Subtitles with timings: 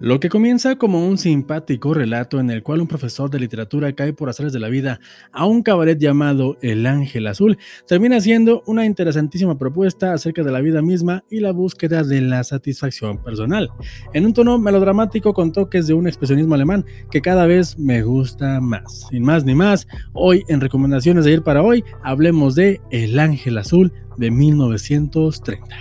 [0.00, 4.14] Lo que comienza como un simpático relato en el cual un profesor de literatura cae
[4.14, 4.98] por azares de la vida
[5.30, 10.62] a un cabaret llamado El Ángel Azul, termina siendo una interesantísima propuesta acerca de la
[10.62, 13.68] vida misma y la búsqueda de la satisfacción personal,
[14.14, 18.58] en un tono melodramático con toques de un expresionismo alemán que cada vez me gusta
[18.58, 19.08] más.
[19.10, 23.58] Sin más ni más, hoy en recomendaciones de ir para hoy, hablemos de El Ángel
[23.58, 25.76] Azul de 1930.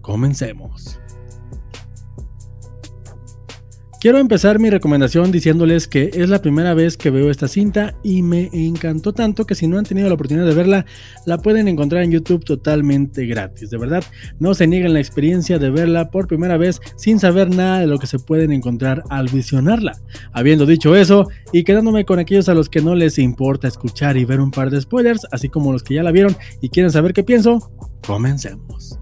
[0.00, 1.00] Comencemos.
[4.00, 8.22] Quiero empezar mi recomendación diciéndoles que es la primera vez que veo esta cinta y
[8.22, 10.86] me encantó tanto que si no han tenido la oportunidad de verla,
[11.26, 13.68] la pueden encontrar en YouTube totalmente gratis.
[13.68, 14.02] De verdad,
[14.38, 17.98] no se nieguen la experiencia de verla por primera vez sin saber nada de lo
[17.98, 19.92] que se pueden encontrar al visionarla.
[20.32, 24.24] Habiendo dicho eso, y quedándome con aquellos a los que no les importa escuchar y
[24.24, 27.12] ver un par de spoilers, así como los que ya la vieron y quieren saber
[27.12, 27.70] qué pienso,
[28.06, 28.98] comencemos.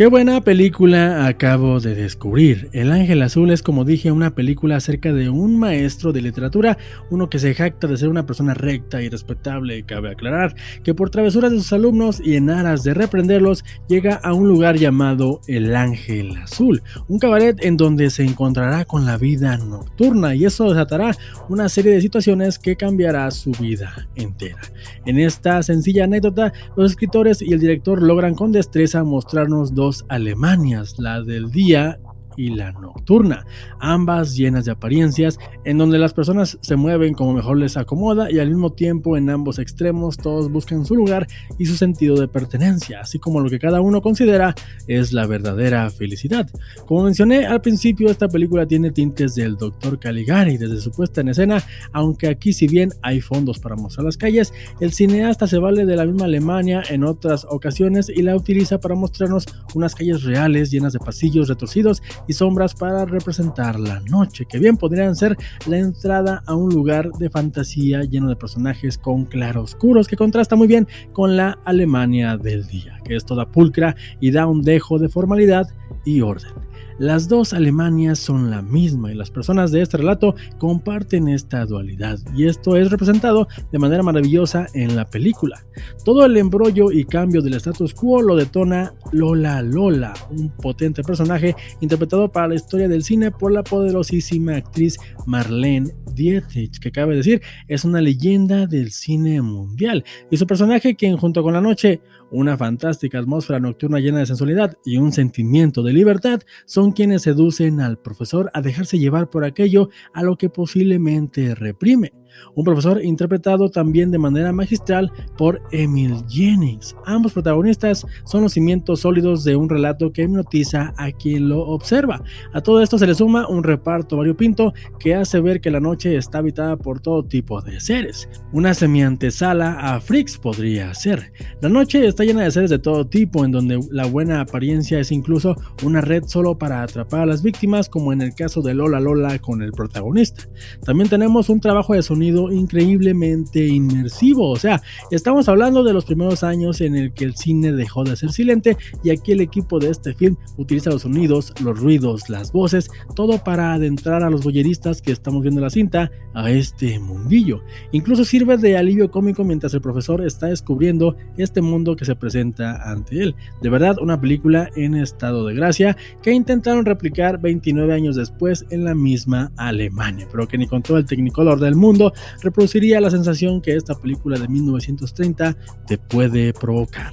[0.00, 2.70] Qué buena película acabo de descubrir.
[2.72, 6.78] El Ángel Azul es, como dije, una película acerca de un maestro de literatura,
[7.10, 11.10] uno que se jacta de ser una persona recta y respetable, cabe aclarar, que por
[11.10, 15.76] travesuras de sus alumnos y en aras de reprenderlos, llega a un lugar llamado El
[15.76, 21.14] Ángel Azul, un cabaret en donde se encontrará con la vida nocturna y eso desatará
[21.50, 24.62] una serie de situaciones que cambiará su vida entera.
[25.04, 30.98] En esta sencilla anécdota, los escritores y el director logran con destreza mostrarnos dos Alemanias,
[30.98, 31.98] la del día
[32.36, 33.44] y la nocturna,
[33.78, 38.38] ambas llenas de apariencias, en donde las personas se mueven como mejor les acomoda y
[38.38, 41.26] al mismo tiempo en ambos extremos todos buscan su lugar
[41.58, 44.54] y su sentido de pertenencia, así como lo que cada uno considera
[44.86, 46.48] es la verdadera felicidad.
[46.86, 49.98] Como mencioné al principio, esta película tiene tintes del Dr.
[49.98, 54.16] Caligari desde su puesta en escena, aunque aquí si bien hay fondos para mostrar las
[54.16, 58.78] calles, el cineasta se vale de la misma Alemania en otras ocasiones y la utiliza
[58.78, 64.46] para mostrarnos unas calles reales llenas de pasillos retorcidos y sombras para representar la noche,
[64.46, 69.24] que bien podrían ser la entrada a un lugar de fantasía lleno de personajes con
[69.24, 74.30] claroscuros que contrasta muy bien con la Alemania del día, que es toda pulcra y
[74.30, 75.68] da un dejo de formalidad
[76.04, 76.52] y orden.
[77.00, 82.18] Las dos Alemanias son la misma y las personas de este relato comparten esta dualidad
[82.36, 85.64] y esto es representado de manera maravillosa en la película.
[86.04, 91.56] Todo el embrollo y cambio del status quo lo detona Lola Lola, un potente personaje
[91.80, 97.40] interpretado para la historia del cine por la poderosísima actriz Marlene Dietrich, que cabe decir
[97.66, 102.56] es una leyenda del cine mundial y su personaje quien junto con la noche una
[102.56, 107.98] fantástica atmósfera nocturna llena de sensualidad y un sentimiento de libertad son quienes seducen al
[107.98, 112.12] profesor a dejarse llevar por aquello a lo que posiblemente reprime
[112.54, 116.96] un profesor interpretado también de manera magistral por Emil Jennings.
[117.04, 122.22] Ambos protagonistas son los cimientos sólidos de un relato que hipnotiza a quien lo observa.
[122.52, 126.16] A todo esto se le suma un reparto variopinto que hace ver que la noche
[126.16, 128.28] está habitada por todo tipo de seres.
[128.52, 131.32] Una semiantesala a Freaks podría ser.
[131.60, 135.12] La noche está llena de seres de todo tipo, en donde la buena apariencia es
[135.12, 139.00] incluso una red solo para atrapar a las víctimas, como en el caso de Lola
[139.00, 140.44] Lola con el protagonista.
[140.84, 144.50] También tenemos un trabajo de sonido increíblemente inmersivo.
[144.50, 148.16] O sea, estamos hablando de los primeros años en el que el cine dejó de
[148.16, 152.52] ser silente y aquí el equipo de este film utiliza los sonidos, los ruidos, las
[152.52, 157.62] voces, todo para adentrar a los boyeristas que estamos viendo la cinta a este mundillo.
[157.92, 162.90] Incluso sirve de alivio cómico mientras el profesor está descubriendo este mundo que se presenta
[162.90, 163.34] ante él.
[163.62, 168.84] De verdad, una película en estado de gracia que intentaron replicar 29 años después en
[168.84, 172.09] la misma Alemania, pero que ni con todo el tecnicolor del mundo
[172.42, 175.56] reproduciría la sensación que esta película de 1930
[175.86, 177.12] te puede provocar.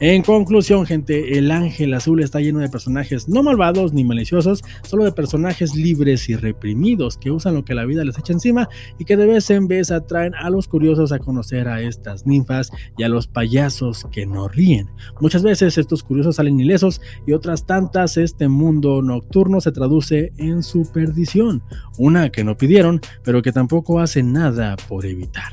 [0.00, 5.04] En conclusión, gente, El Ángel Azul está lleno de personajes no malvados ni maliciosos, solo
[5.04, 9.04] de personajes libres y reprimidos que usan lo que la vida les echa encima y
[9.04, 13.02] que de vez en vez atraen a los curiosos a conocer a estas ninfas y
[13.02, 14.88] a los payasos que no ríen.
[15.20, 20.62] Muchas veces estos curiosos salen ilesos y otras tantas este mundo nocturno se traduce en
[20.62, 21.62] su perdición,
[21.98, 25.52] una que no pidieron, pero que tampoco hacen nada por evitar.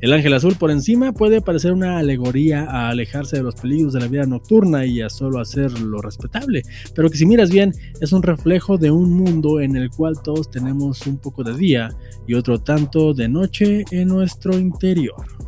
[0.00, 4.00] El ángel azul por encima puede parecer una alegoría a alejarse de los peligros de
[4.00, 6.62] la vida nocturna y a solo hacer lo respetable,
[6.94, 10.50] pero que si miras bien es un reflejo de un mundo en el cual todos
[10.50, 11.90] tenemos un poco de día
[12.26, 15.43] y otro tanto de noche en nuestro interior.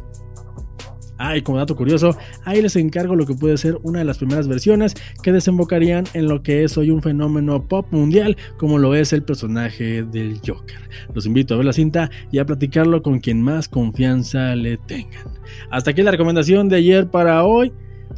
[1.19, 4.19] Ah, y como dato curioso, ahí les encargo lo que puede ser una de las
[4.19, 8.95] primeras versiones que desembocarían en lo que es hoy un fenómeno pop mundial como lo
[8.95, 10.79] es el personaje del Joker.
[11.15, 15.27] Los invito a ver la cinta y a platicarlo con quien más confianza le tengan.
[15.71, 17.73] Hasta aquí la recomendación de ayer para hoy.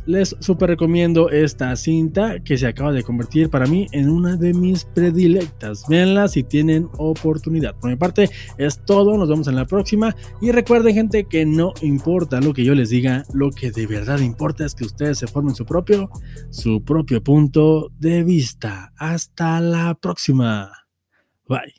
[0.07, 4.55] Les super recomiendo esta cinta que se acaba de convertir para mí en una de
[4.55, 5.85] mis predilectas.
[5.89, 7.75] Véanla si tienen oportunidad.
[7.79, 11.73] Por mi parte es todo, nos vemos en la próxima y recuerden gente que no
[11.83, 15.27] importa lo que yo les diga, lo que de verdad importa es que ustedes se
[15.27, 16.11] formen su propio,
[16.51, 18.93] su propio punto de vista.
[18.97, 20.71] Hasta la próxima.
[21.47, 21.78] Bye.